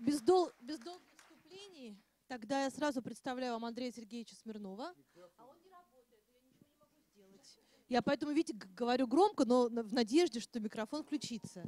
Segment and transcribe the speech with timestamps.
[0.00, 4.92] без, дол, без долгих вступлений, тогда я сразу представляю вам Андрея Сергеевича Смирнова.
[5.36, 7.58] А он не работает, я ничего не могу сделать.
[7.88, 11.64] Я поэтому, видите, говорю громко, но в надежде, что микрофон включится.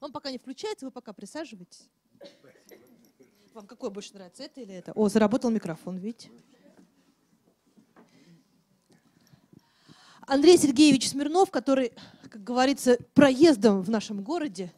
[0.00, 1.88] Он пока не включается, вы пока присаживайтесь.
[3.52, 4.92] Вам какое больше нравится, это или это?
[4.92, 6.30] О, заработал микрофон, видите?
[10.26, 11.92] Андрей Сергеевич Смирнов, который,
[12.30, 14.72] как говорится, проездом в нашем городе,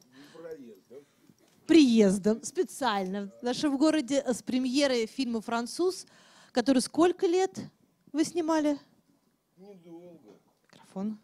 [1.68, 6.06] приездом специально в нашем городе с премьерой фильма «Француз»,
[6.50, 7.60] который сколько лет
[8.10, 8.78] вы снимали?
[9.58, 10.40] Недолго.
[10.64, 11.18] Микрофон.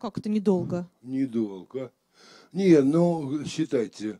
[0.00, 0.90] Как это недолго?
[1.00, 1.92] Недолго.
[2.52, 4.18] Не, ну, считайте,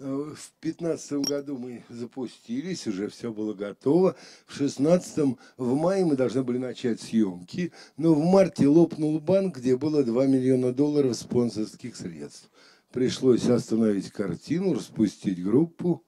[0.00, 4.16] э, в пятнадцатом году мы запустились, уже все было готово.
[4.44, 9.76] В шестнадцатом, в мае мы должны были начать съемки, но в марте лопнул банк, где
[9.76, 12.50] было 2 миллиона долларов спонсорских средств.
[12.96, 16.02] Пришлось остановить картину, распустить группу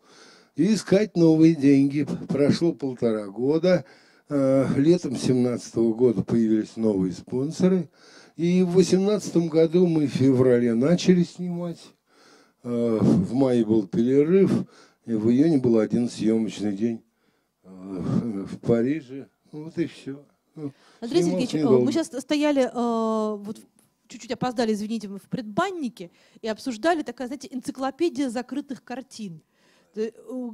[0.57, 2.07] и искать новые деньги.
[2.29, 3.85] Прошло полтора года.
[4.31, 7.91] Э, летом 2017 года появились новые спонсоры.
[8.37, 11.79] И в 2018 году мы в феврале начали снимать.
[12.63, 14.51] Э, в мае был перерыв.
[15.05, 17.03] И в июне был один съемочный день
[17.65, 19.29] э, в Париже.
[19.53, 20.25] Вот и все.
[20.55, 23.59] Ну, Андрей Сергеевич, мы сейчас стояли вот
[24.09, 29.43] чуть-чуть опоздали, извините, мы в предбаннике и обсуждали такая, знаете, энциклопедия закрытых картин.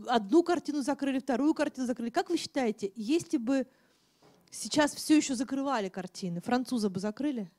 [0.07, 2.11] Одну картину закрыли, вторую картину закрыли.
[2.11, 3.67] Как вы считаете, если бы
[4.51, 7.51] сейчас все еще закрывали картины, француза бы закрыли?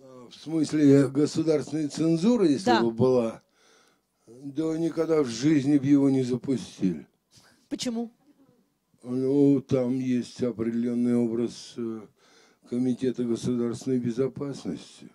[0.00, 2.82] А, в смысле государственной цензуры, если да.
[2.82, 3.42] бы была?
[4.26, 7.06] Да никогда в жизни бы его не запустили.
[7.68, 8.12] Почему?
[9.02, 12.00] Ну, там есть определенный образ э,
[12.68, 15.08] Комитета государственной безопасности.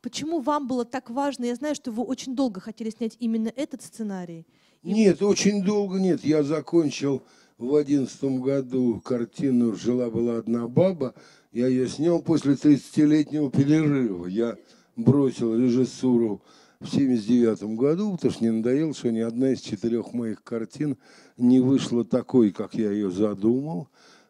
[0.00, 1.44] Почему вам было так важно?
[1.44, 4.46] Я знаю, что вы очень долго хотели снять именно этот сценарий.
[4.82, 4.92] И...
[4.92, 6.24] Нет, очень долго нет.
[6.24, 7.22] Я закончил
[7.58, 11.14] в одиннадцатом году картину «Жила-была одна баба».
[11.52, 14.26] Я ее снял после 30-летнего перерыва.
[14.26, 14.56] Я
[14.96, 16.42] бросил режиссуру
[16.80, 20.96] в 79 году, потому что не надоело, что ни одна из четырех моих картин
[21.36, 23.88] не вышла такой, как я ее задумал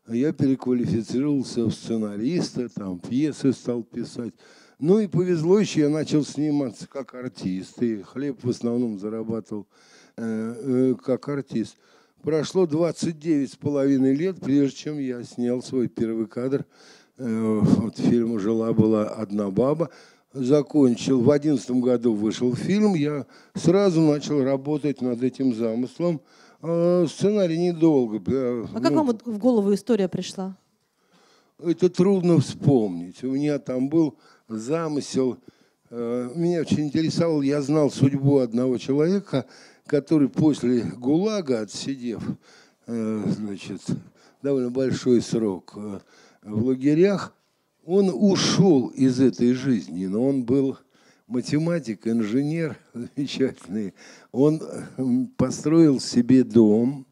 [0.09, 4.35] я переквалифицировался в сценариста, там пьесы стал писать.
[4.79, 9.67] Ну и повезло еще, я начал сниматься как артист, и хлеб в основном зарабатывал
[10.17, 11.77] э, э, как артист.
[12.23, 16.65] Прошло 29 с половиной лет, прежде чем я снял свой первый кадр.
[17.17, 19.91] Э, вот фильма «Жила-была одна баба».
[20.33, 27.59] Закончил, в одиннадцатом году вышел фильм, я сразу начал работать над этим замыслом– а, сценарий
[27.59, 28.19] недолго.
[28.75, 30.57] А как ну, вам в голову история пришла?
[31.59, 33.23] Это трудно вспомнить.
[33.25, 34.17] У меня там был
[34.49, 35.39] замысел.
[35.91, 39.47] Э, меня очень интересовал, я знал судьбу одного человека,
[39.87, 42.23] который после ГУЛАГа, отсидев
[42.87, 43.81] э, значит,
[44.43, 46.01] довольно большой срок э,
[46.43, 47.35] в лагерях,
[47.85, 50.77] он ушел из этой жизни, но он был
[51.29, 53.95] математик, инженер замечательный.
[54.33, 54.61] Он
[55.37, 57.07] построил себе дом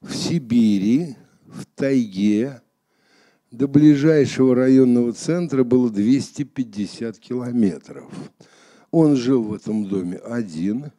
[0.00, 1.16] в Сибири,
[1.46, 2.60] в тайге.
[3.50, 8.10] До ближайшего районного центра было 250 километров.
[8.90, 10.92] Он жил в этом доме один,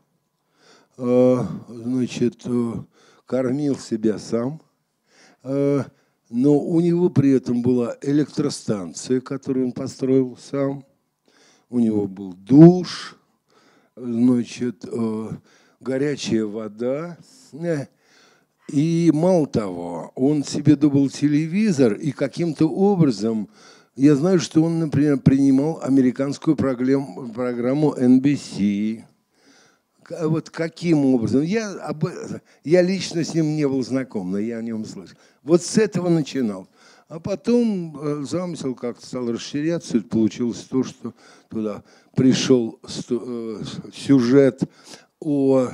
[0.97, 2.73] а, значит, э,
[3.25, 4.61] кормил себя сам,
[5.41, 5.85] а,
[6.29, 10.85] но у него при этом была электростанция, которую он построил сам–
[11.73, 13.17] у него был душ,
[13.95, 15.29] значит, э,
[15.79, 17.17] горячая вода.
[17.51, 17.88] Э,
[18.72, 23.50] и мало того, он себе добыл телевизор, и каким-то образом,
[23.95, 29.03] я знаю, что он, например, принимал американскую программу, NBC.
[30.22, 31.41] Вот каким образом?
[31.41, 31.73] Я,
[32.63, 35.17] я лично с ним не был знаком, но я о нем слышал.
[35.41, 36.67] Вот с этого начинал.
[37.08, 41.14] А потом э, замысел как-то стал расширяться, и получилось то, что
[41.50, 41.84] туда
[42.16, 43.64] пришел э,
[43.94, 44.64] сюжет
[45.20, 45.70] о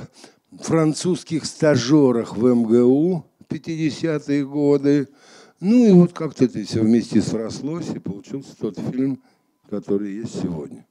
[0.58, 5.08] французских стажерах в МГУ 50-е годы.
[5.60, 9.22] Ну и вот как-то это все вместе срослось, и получился тот фильм,
[9.68, 10.86] который есть сегодня.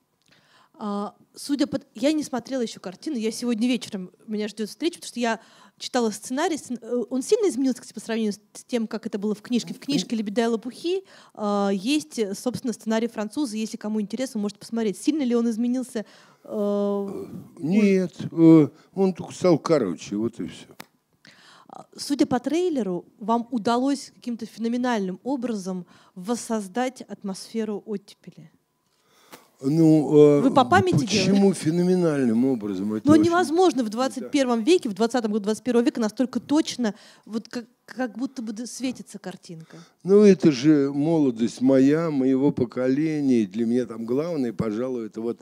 [0.82, 1.80] А, судя по...
[1.96, 5.40] Я не смотрела еще картину, я сегодня вечером, меня ждет встреча, потому что я
[5.80, 6.58] читала сценарий.
[6.82, 9.74] Э, он сильно изменился, кстати, по сравнению с тем, как это было в книжке.
[9.74, 11.04] В книжке «Лебеда и лопухи»
[11.34, 13.58] э, есть, собственно, сценарий француза.
[13.58, 14.98] Если кому интересно, можете посмотреть.
[14.98, 16.06] Сильно ли он изменился?
[16.44, 17.26] Э,
[17.58, 18.14] Нет,
[18.94, 20.68] он только стал короче, вот и все.
[21.68, 25.86] А, судя по трейлеру, вам удалось каким-то феноменальным образом
[26.16, 28.52] воссоздать атмосферу оттепели.
[29.62, 31.54] Ну, Вы по памяти Почему делали?
[31.54, 32.94] феноменальным образом?
[32.94, 33.24] Это Но очень...
[33.24, 34.56] невозможно в 21 да.
[34.56, 36.96] веке, в 20 году 21 века настолько точно,
[37.26, 39.78] вот как, как будто бы светится картинка.
[40.04, 43.46] Ну, это же молодость моя, моего поколения.
[43.46, 45.42] Для меня там главное, пожалуй, это вот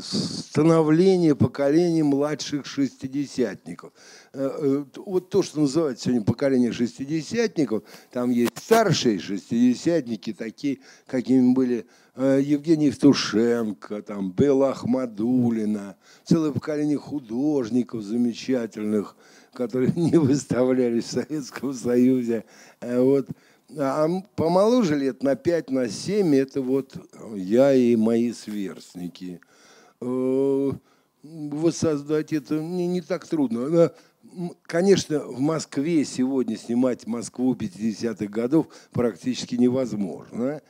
[0.00, 3.92] становление поколения младших шестидесятников.
[4.32, 7.82] Э, э, вот то, что называется сегодня поколение шестидесятников,
[8.12, 18.02] там есть старшие шестидесятники, такие, какими были Евгений Евтушенко, там, Белла Ахмадулина, целое поколение художников
[18.02, 19.16] замечательных,
[19.52, 22.44] которые не выставлялись в Советском Союзе.
[22.80, 23.28] Вот.
[23.76, 26.96] А помоложе лет на 5, на 7 это вот
[27.34, 29.40] я и мои сверстники.
[30.00, 30.72] Э,
[31.22, 33.92] воссоздать это не, не так трудно.
[34.62, 40.60] Конечно, в Москве сегодня снимать Москву 50-х годов практически невозможно.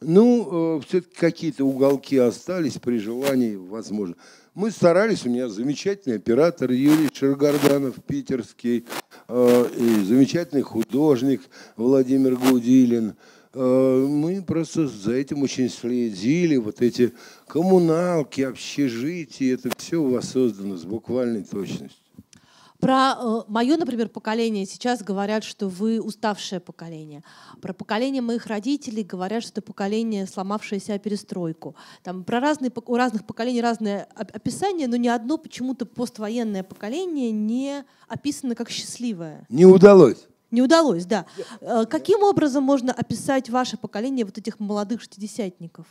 [0.00, 4.14] Ну, э, все-таки какие-то уголки остались, при желании возможно.
[4.54, 8.84] Мы старались, у меня замечательный оператор Юрий Шергарданов, питерский,
[9.28, 11.42] э, и замечательный художник
[11.76, 13.16] Владимир Гудилин.
[13.58, 16.56] Э, мы просто за этим очень следили.
[16.56, 17.14] Вот эти
[17.48, 22.02] коммуналки, общежития, это все воссоздано с буквальной точностью.
[22.78, 27.22] Про э, мое, например, поколение сейчас говорят, что вы уставшее поколение.
[27.62, 31.74] Про поколение моих родителей говорят, что это поколение, сломавшееся перестройку.
[32.02, 37.84] Там про разные, у разных поколений разное описание, но ни одно почему-то поствоенное поколение не
[38.06, 39.46] описано как счастливое.
[39.48, 40.26] Не удалось.
[40.50, 41.26] Не удалось, да.
[41.60, 45.86] Э, каким образом можно описать ваше поколение вот этих молодых шестидесятников?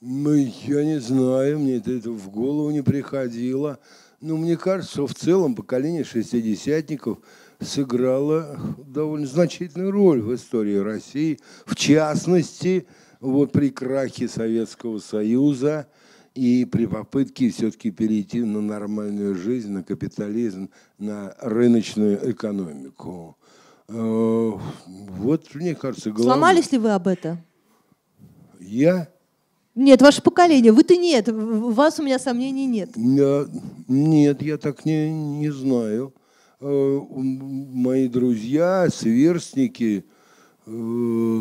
[0.00, 3.80] Ну, я не знаю, мне это, это в голову не приходило.
[4.20, 7.18] Ну, мне кажется, что в целом поколение шестидесятников
[7.60, 11.38] сыграло довольно значительную роль в истории России.
[11.66, 12.86] В частности,
[13.20, 15.88] вот при крахе Советского Союза
[16.34, 23.36] и при попытке все-таки перейти на нормальную жизнь, на капитализм, на рыночную экономику.
[23.88, 24.52] Э,
[24.86, 26.34] вот, мне кажется, главное...
[26.34, 27.38] Сломались ли вы об этом?
[28.60, 29.08] Я?
[29.74, 30.72] Нет, ваше поколение.
[30.72, 31.28] Вы-то нет.
[31.28, 32.90] У вас у меня сомнений нет.
[32.96, 36.12] Нет, я так не, не знаю.
[36.60, 40.04] Э, мои друзья, сверстники,
[40.66, 41.40] э,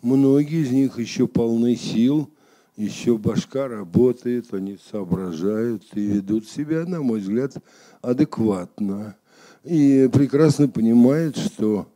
[0.00, 2.30] многие из них еще полны сил,
[2.78, 7.54] еще башка работает, они соображают и ведут себя, на мой взгляд,
[8.02, 9.16] адекватно.
[9.64, 11.88] И прекрасно понимают, что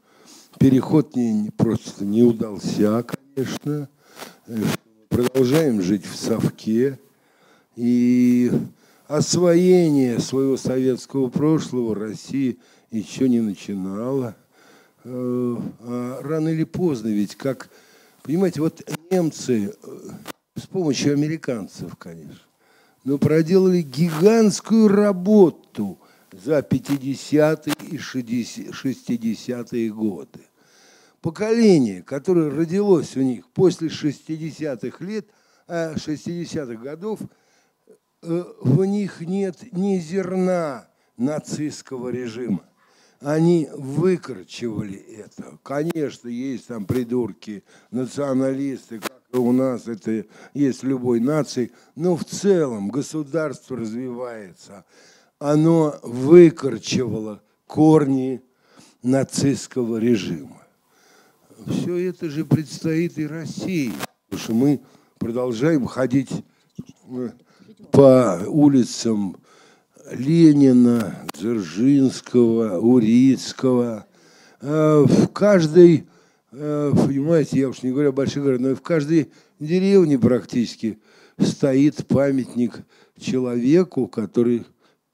[0.59, 3.89] переход не, просто не удался, конечно,
[5.09, 6.99] продолжаем жить в совке.
[7.77, 8.51] И
[9.07, 12.59] освоение своего советского прошлого России
[12.91, 14.35] еще не начинала.
[15.05, 17.71] Э, а рано или поздно ведь, как,
[18.25, 20.11] понимаете, вот немцы э,
[20.63, 22.47] с помощью американцев, конечно,
[23.05, 25.99] но проделали гигантскую работу
[26.33, 30.41] за 50-е и 60-е годы
[31.23, 35.27] поколение, которое родилось у них после 60-х лет,
[35.69, 37.21] 60-х э, годов,
[38.23, 42.65] э, в них нет ни зерна нацистского режима.
[43.21, 45.57] Они выкорчевали это.
[45.63, 47.63] Конечно, есть там придурки,
[47.93, 49.01] националисты,
[49.39, 50.25] у нас это
[50.55, 54.85] есть любой нации, но в целом государство развивается.
[55.39, 58.43] Оно выкорчевало корни
[59.03, 60.63] нацистского режима
[61.67, 63.93] все это же предстоит и России,
[64.29, 64.81] потому что мы
[65.19, 66.31] продолжаем ходить
[67.09, 67.31] э,
[67.91, 69.37] по улицам
[70.11, 74.07] Ленина, Дзержинского, Урицкого.
[74.61, 76.03] А в каждой, э,
[76.53, 80.99] понимаете, я уж не говорю о больших городах, но и в каждой деревне практически
[81.39, 82.81] стоит памятник
[83.19, 84.65] человеку, который,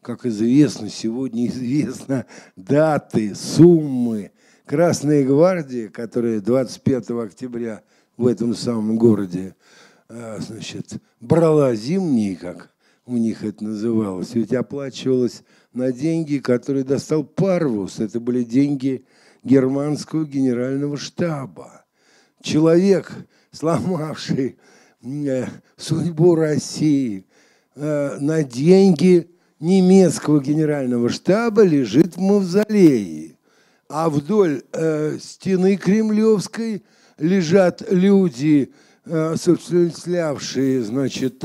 [0.02, 2.26] как известно, сегодня известно
[2.56, 4.32] даты, суммы,
[4.68, 7.80] Красная гвардия, которая 25 октября
[8.18, 9.56] в этом самом городе
[10.10, 12.74] а, значит, брала зимние, как
[13.06, 15.42] у них это называлось, ведь оплачивалось
[15.72, 17.98] на деньги, которые достал Парвус.
[17.98, 19.06] Это были деньги
[19.48, 21.84] германского генерального штаба.
[22.42, 23.12] Человек,
[23.50, 24.58] сломавший
[25.02, 27.26] э, судьбу России
[27.74, 33.34] э, на деньги немецкого генерального штаба, лежит в мавзолее
[33.90, 36.84] а вдоль э, стены Кремлевской
[37.16, 38.70] лежат люди,
[39.10, 41.42] осуществлявшие, значит,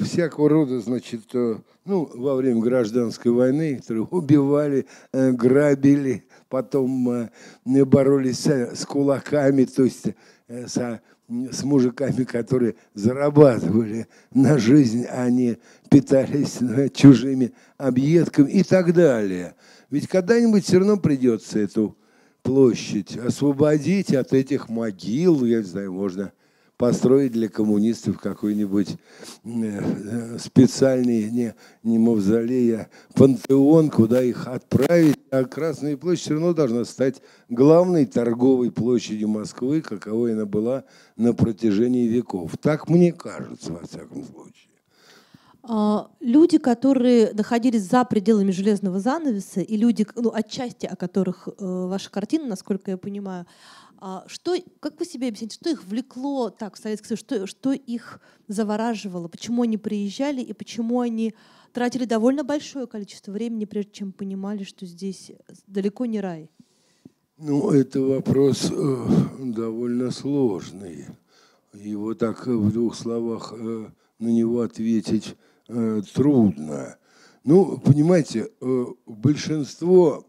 [0.00, 7.30] всякого рода, значит, э, ну, во время гражданской войны, которые убивали, э, грабили, потом э,
[7.84, 10.06] боролись с кулаками, то есть
[10.48, 15.58] э, со, с мужиками, которые зарабатывали на жизнь, а не
[15.88, 16.58] питались
[16.94, 19.54] чужими объедками и так далее.
[19.88, 21.96] Ведь когда-нибудь все равно придется эту
[22.42, 26.32] площадь освободить от этих могил, я не знаю, можно
[26.78, 28.96] построить для коммунистов какой-нибудь
[29.44, 35.18] э, специальный не, не мавзолей, а пантеон, куда их отправить.
[35.30, 40.84] А Красная площадь все равно должна стать главной торговой площадью Москвы, каковой она была
[41.16, 42.56] на протяжении веков.
[42.60, 44.67] Так мне кажется, во всяком случае.
[45.62, 51.52] А, люди, которые находились за пределами железного занавеса, и люди, ну, отчасти о которых э,
[51.58, 53.46] ваша картина, насколько я понимаю,
[54.00, 57.72] а что, как вы себе объясните, что их влекло так в Советский Союз, что, что
[57.72, 61.34] их завораживало, почему они приезжали и почему они
[61.72, 65.32] тратили довольно большое количество времени, прежде чем понимали, что здесь
[65.66, 66.50] далеко не рай?
[67.36, 69.06] Ну, это вопрос э,
[69.40, 71.06] довольно сложный.
[71.72, 73.88] Его так в двух словах э,
[74.18, 75.36] на него ответить
[75.68, 76.96] э, трудно.
[77.44, 80.26] Ну, понимаете, э, большинство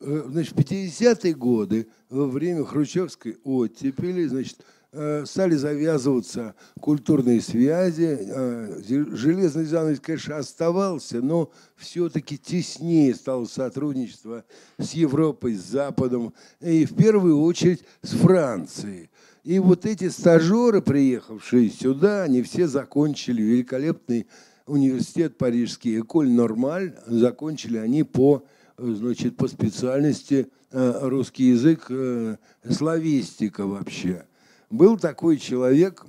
[0.00, 4.58] Э, значит, 50-е годы, во время хрущевской оттепели, значит,
[4.92, 8.18] э, стали завязываться культурные связи.
[8.20, 14.44] Э, железный занавес, конечно, оставался, но все-таки теснее стало сотрудничество
[14.78, 19.10] с Европой, с Западом, и в первую очередь с Францией.
[19.42, 24.26] И вот эти стажеры, приехавшие сюда, они все закончили великолепный
[24.66, 28.44] университет парижский, Эколь Нормаль, закончили они по
[28.78, 32.36] значит, по специальности э, русский язык, э,
[32.68, 34.26] славистика вообще.
[34.70, 36.04] Был такой человек,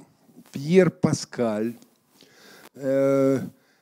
[0.51, 1.75] Пьер Паскаль,
[2.75, 3.39] э,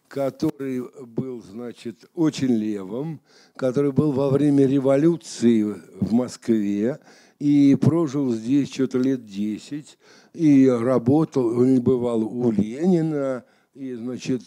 [0.08, 3.22] который был, значит, очень левым,
[3.56, 7.00] который был во время революции в Москве
[7.39, 9.98] и прожил здесь что-то лет 10,
[10.34, 14.44] и работал, он бывал у Ленина, и, значит,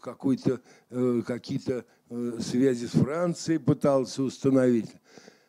[0.00, 0.60] какой-то,
[1.26, 4.90] какие-то Э, связи с Францией пытался установить.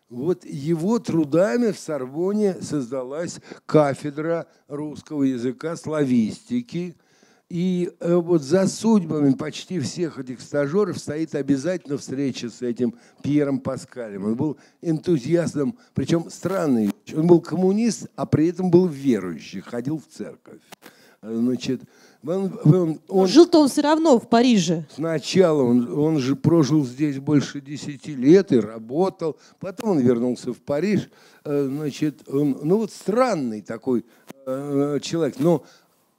[0.09, 6.97] Вот его трудами в Сорбоне создалась кафедра русского языка, славистики.
[7.47, 12.93] И э, вот за судьбами почти всех этих стажеров стоит обязательно встреча с этим
[13.23, 14.25] Пьером Паскалем.
[14.25, 16.91] Он был энтузиастом, причем странный.
[17.15, 20.59] Он был коммунист, а при этом был верующий, ходил в церковь.
[21.21, 21.81] Значит,
[22.25, 24.85] он, он, он, Жил-то он все равно в Париже.
[24.93, 29.37] Сначала он, он же прожил здесь больше десяти лет и работал.
[29.59, 31.09] Потом он вернулся в Париж.
[31.43, 34.05] Э, значит, он, ну вот странный такой
[34.45, 35.35] э, человек.
[35.39, 35.63] Но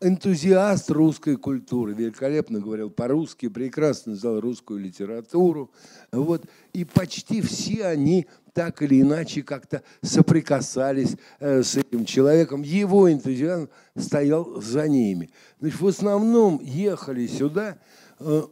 [0.01, 5.71] энтузиаст русской культуры, великолепно говорил по-русски, прекрасно знал русскую литературу.
[6.11, 6.45] Вот.
[6.73, 12.63] И почти все они так или иначе как-то соприкасались э, с этим человеком.
[12.63, 15.31] Его энтузиазм стоял за ними.
[15.61, 17.79] Значит, в основном ехали сюда,
[18.19, 18.43] э,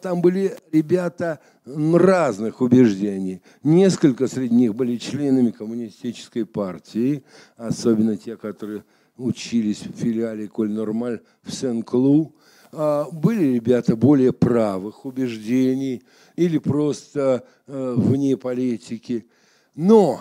[0.00, 3.42] там были ребята разных убеждений.
[3.62, 7.22] Несколько среди них были членами коммунистической партии,
[7.56, 8.84] особенно те, которые
[9.16, 12.34] учились в филиале Коль Нормаль в Сен-Клу.
[12.72, 16.02] А были ребята более правых убеждений
[16.34, 19.26] или просто э, вне политики.
[19.74, 20.20] Но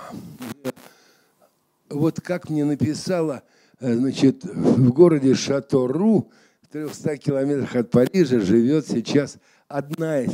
[1.89, 3.43] вот как мне написала,
[3.79, 9.37] э, значит, в городе Шатору, в 300 километрах от Парижа, живет сейчас
[9.67, 10.27] одна э,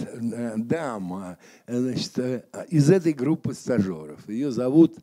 [0.58, 1.38] дама
[1.68, 4.27] значит, э, из этой группы стажеров.
[4.27, 4.98] Ее зовут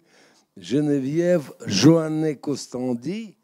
[0.56, 3.37] Женевьев Жуанне Костанди.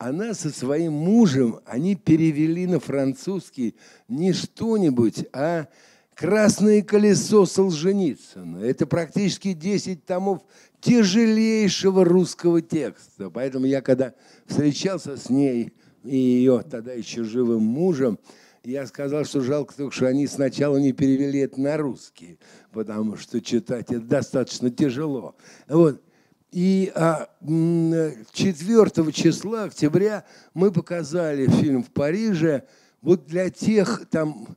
[0.00, 3.74] Она со своим мужем, они перевели на французский
[4.08, 5.68] не что-нибудь, а
[6.14, 8.58] Красное колесо Солженицына.
[8.58, 10.40] Это практически 10 томов
[10.80, 13.30] тяжелейшего русского текста.
[13.30, 14.14] Поэтому я, когда
[14.46, 15.72] встречался с ней
[16.04, 18.18] и ее тогда еще живым мужем,
[18.64, 22.38] я сказал, что жалко только, что они сначала не перевели это на русский,
[22.72, 25.36] потому что читать это достаточно тяжело.
[25.68, 26.02] Вот.
[26.52, 32.64] И а, 4 числа октября мы показали фильм в Париже.
[33.02, 34.56] Вот для тех там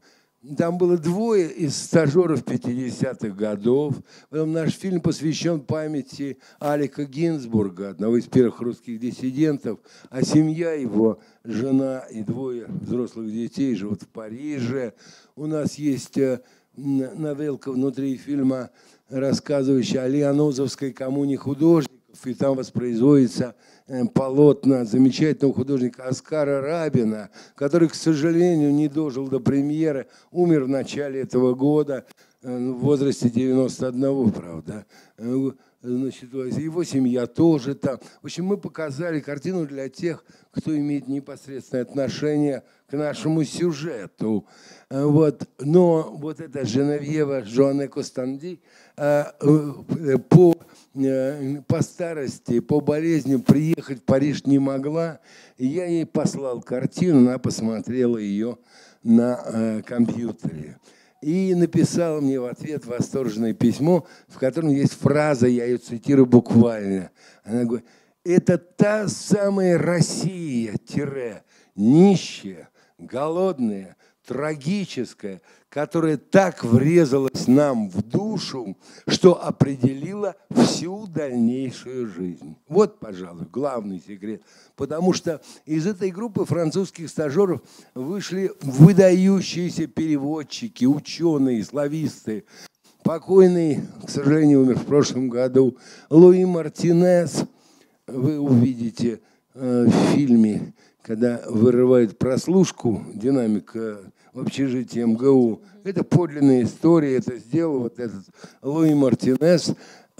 [0.57, 3.95] там было двое из стажеров 50-х годов.
[4.29, 9.79] Потом наш фильм посвящен памяти Алика Гинзбурга, одного из первых русских диссидентов.
[10.09, 14.93] А семья его, жена и двое взрослых детей живут в Париже.
[15.37, 16.41] У нас есть э,
[16.75, 18.69] новелка внутри фильма,
[19.09, 21.93] рассказывающая о Леонозовской коммуне художников.
[22.25, 29.41] И там воспроизводится Э, полотна замечательного художника Оскара Рабина, который, к сожалению, не дожил до
[29.41, 32.05] премьеры, умер в начале этого года
[32.41, 34.85] э, в возрасте 91, правда.
[35.83, 37.99] Э, значит, его семья тоже там.
[38.21, 44.45] В общем, мы показали картину для тех, кто имеет непосредственное отношение к нашему сюжету.
[44.89, 45.47] Вот.
[45.59, 48.61] Но вот эта Женевьева Жоанне Костанди
[48.95, 50.55] а, э, по,
[50.95, 55.19] э, по старости, по болезни приехать в Париж не могла.
[55.57, 58.57] И я ей послал картину, она посмотрела ее
[59.03, 60.77] на э, компьютере
[61.23, 67.11] и написала мне в ответ восторженное письмо, в котором есть фраза, я ее цитирую буквально.
[67.43, 67.85] Она говорит,
[68.23, 71.43] это та самая Россия, тире,
[71.75, 78.77] нищая, голодная, трагическая, которая так врезалась нам в душу,
[79.07, 82.55] что определила всю дальнейшую жизнь.
[82.67, 84.41] Вот, пожалуй, главный секрет.
[84.75, 87.61] Потому что из этой группы французских стажеров
[87.93, 92.45] вышли выдающиеся переводчики, ученые, слависты.
[93.03, 95.77] Покойный, к сожалению, умер в прошлом году,
[96.09, 97.43] Луи Мартинес,
[98.07, 99.19] вы увидите
[99.53, 103.99] э, в фильме когда вырывает прослушку, динамика
[104.31, 105.61] в общежитии МГУ.
[105.83, 108.23] Это подлинная история, это сделал вот этот
[108.61, 109.75] Луи Мартинес.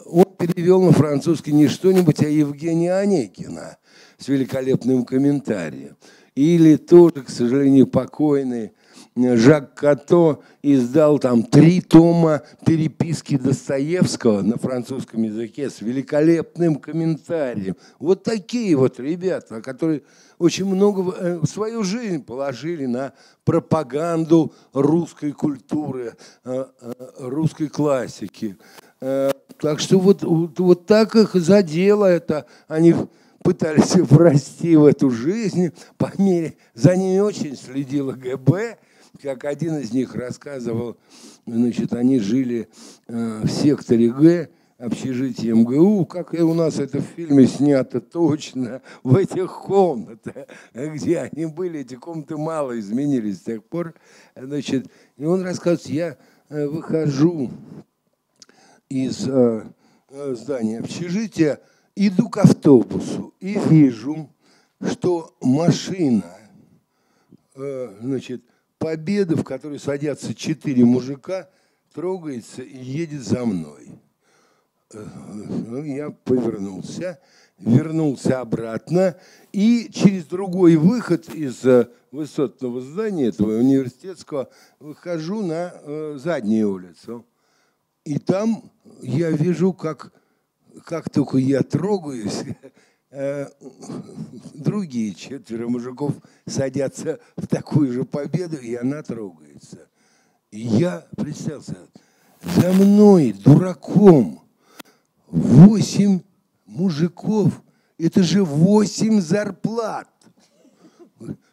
[0.06, 3.78] Он перевел на французский не что-нибудь, а Евгения Онегина
[4.18, 5.96] с великолепным комментарием.
[6.36, 8.74] Или тоже, к сожалению, покойный
[9.16, 17.76] Жак Като издал там три тома переписки Достоевского на французском языке с великолепным комментарием.
[18.00, 20.02] Вот такие вот ребята, которые
[20.40, 23.14] очень много э, свою жизнь положили на
[23.46, 28.58] пропаганду русской культуры, э, э, русской классики.
[29.00, 32.46] Так что вот, вот, вот так их задело это.
[32.68, 32.96] Они
[33.44, 35.72] пытались врасти в эту жизнь.
[35.98, 38.78] По мере за ними очень следила ГБ
[39.22, 40.98] как один из них рассказывал,
[41.46, 42.70] значит, они жили
[43.08, 48.82] э, в секторе Г, общежитие МГУ, как и у нас это в фильме снято точно,
[49.04, 53.94] в этих комнатах, где они были, эти комнаты мало изменились с тех пор.
[54.36, 56.18] Значит, и он рассказывает, я
[56.50, 57.52] э, выхожу
[58.90, 59.64] из э,
[60.10, 61.60] здания общежития,
[61.96, 64.30] иду к автобусу и вижу,
[64.82, 66.26] что машина,
[67.56, 68.44] значит,
[68.84, 71.48] победа, в которой садятся четыре мужика,
[71.94, 73.88] трогается и едет за мной.
[74.92, 77.18] Ну, я повернулся,
[77.58, 79.16] вернулся обратно
[79.54, 84.50] и через другой выход из э, высотного здания этого университетского
[84.82, 87.26] выхожу на э, заднюю улицу.
[88.04, 88.70] И там
[89.02, 90.12] я вижу, как,
[90.86, 92.44] как только я трогаюсь,
[94.54, 96.14] другие четверо мужиков
[96.48, 99.88] садятся в такую же победу, и она трогается.
[100.50, 101.78] И я, представился,
[102.42, 104.42] за мной, дураком,
[105.28, 106.22] восемь
[106.66, 107.62] мужиков,
[108.00, 110.10] это же восемь зарплат.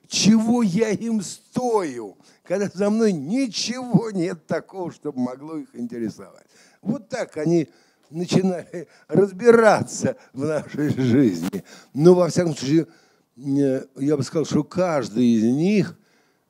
[0.09, 6.46] Чего я им стою, когда за мной ничего нет такого, чтобы могло их интересовать.
[6.83, 7.68] Вот так они
[8.11, 11.64] начинали разбираться в нашей жизни.
[11.94, 12.87] Но, во всяком случае,
[13.37, 15.99] я бы сказал, что каждый из них,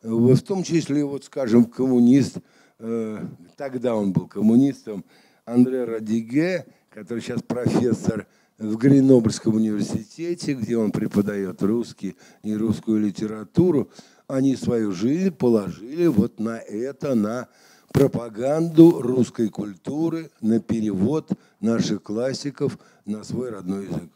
[0.02, 2.38] в том числе, вот, скажем, коммунист,
[2.78, 3.18] э,
[3.56, 5.04] тогда он был коммунистом,
[5.44, 8.26] Андре Радиге, который сейчас профессор
[8.58, 13.90] в Гренобльском университете, где он преподает русский и русскую литературу,
[14.26, 17.48] они свою жизнь положили вот на это, на
[17.92, 24.10] пропаганду русской культуры, на перевод наших классиков на свой родной язык.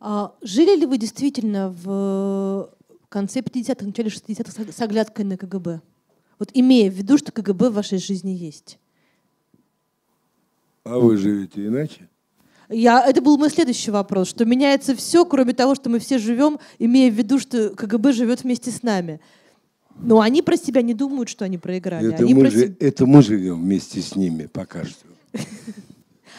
[0.00, 2.70] А жили ли вы действительно в
[3.08, 5.80] конце 50-х, начале 60-х с оглядкой на КГБ?
[6.38, 8.78] Вот имея в виду, что КГБ в вашей жизни есть.
[10.84, 12.08] А вы живете иначе?
[12.68, 16.58] Я, это был мой следующий вопрос, что меняется все, кроме того, что мы все живем,
[16.78, 19.20] имея в виду, что КГБ живет вместе с нами.
[19.98, 22.12] Но они про себя не думают, что они проиграли.
[22.12, 22.50] Это, они мы, про...
[22.50, 25.06] же, это мы живем вместе с ними пока что.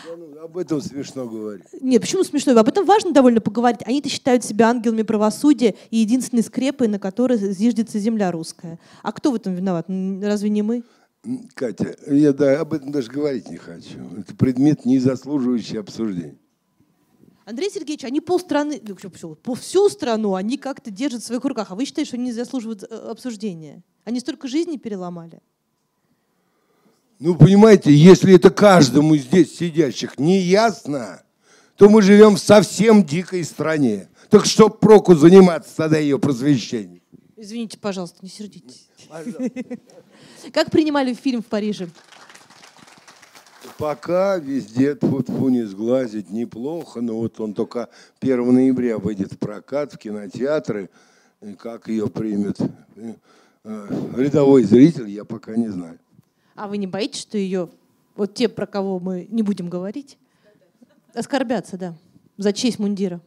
[0.06, 1.66] Ну, об этом смешно говорить.
[1.82, 2.58] Нет, почему смешно?
[2.58, 3.82] Об этом важно довольно поговорить.
[3.86, 8.80] Они-то считают себя ангелами правосудия и единственной скрепой, на которой зиждется земля русская.
[9.02, 9.88] А кто в этом виноват?
[9.88, 10.84] Разве не мы?
[11.56, 14.00] Катя, я да, об этом даже говорить не хочу.
[14.18, 16.36] Это предмет, не заслуживающий обсуждения.
[17.46, 21.72] Андрей Сергеевич, они полстраны, ну, по всю страну, они как-то держат в своих руках.
[21.72, 23.84] А вы считаете, что они не заслуживают э, обсуждения?
[24.06, 25.42] Они столько жизней переломали.
[27.20, 31.24] Ну, понимаете, если это каждому здесь сидящих не ясно,
[31.76, 34.10] то мы живем в совсем дикой стране.
[34.30, 37.02] Так что проку заниматься тогда ее просвещением?
[37.36, 38.88] Извините, пожалуйста, не сердитесь.
[39.10, 39.50] Пожалуйста.
[40.54, 41.90] Как принимали фильм в Париже?
[43.78, 47.89] Пока везде тьфу не сглазить неплохо, но вот он только
[48.21, 50.89] 1 ноября выйдет в прокат, в кинотеатры.
[51.41, 52.60] И как ее примет
[52.95, 53.13] э,
[53.63, 55.99] э, рядовой зритель, я пока не знаю.
[56.56, 57.69] А вы не боитесь, что ее,
[58.15, 60.17] вот те, про кого мы не будем говорить,
[61.13, 61.95] оскорбятся, да,
[62.38, 63.19] за честь мундира?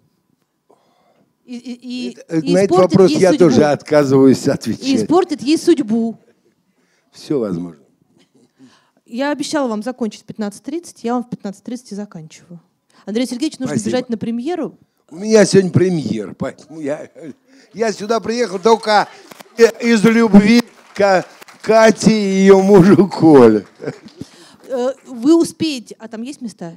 [1.44, 3.44] И, и, и, и На этот вопрос я судьбу.
[3.46, 4.84] тоже отказываюсь И отвечать.
[5.02, 6.16] испортит ей судьбу.
[7.12, 7.80] Все возможно.
[9.06, 12.60] Я обещала вам закончить в 15.30, я вам в 15.30 и заканчиваю.
[13.04, 13.90] Андрей Сергеевич, нужно Спасибо.
[13.90, 14.76] бежать на премьеру.
[15.10, 17.08] У меня сегодня премьер, поэтому я,
[17.72, 19.06] я сюда приехал только
[19.56, 20.60] э, из любви
[20.94, 21.24] к
[21.62, 23.64] Кате и ее мужу Коле.
[24.68, 26.74] Э, Вы успеете, а там есть места?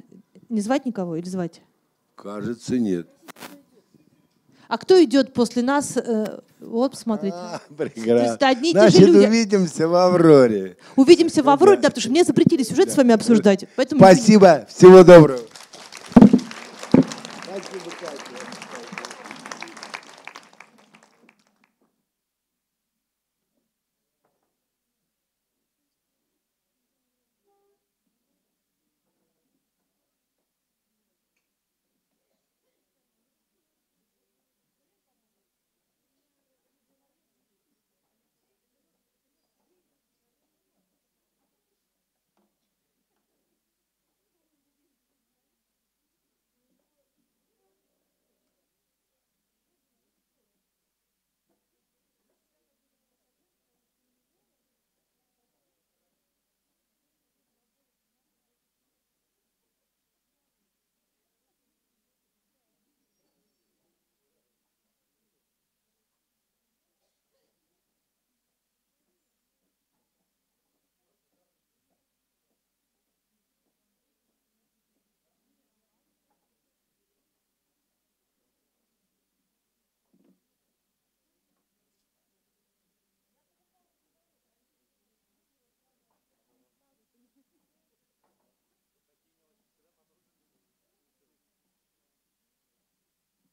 [0.49, 1.61] Не звать никого или звать?
[2.13, 3.07] Кажется, нет.
[4.69, 5.97] А кто идет после нас?
[5.97, 7.36] Э, вот, смотрите.
[7.36, 8.05] А, прекрасно.
[8.05, 9.25] То есть одни и Значит, же люди.
[9.25, 10.77] увидимся в «Авроре».
[10.95, 12.93] Увидимся в «Авроре», да, да потому что мне запретили сюжет да.
[12.93, 13.65] с вами обсуждать.
[13.75, 14.67] Поэтому Спасибо.
[14.69, 15.39] Всего доброго.
[16.13, 17.10] Спасибо,
[17.99, 18.38] Катя.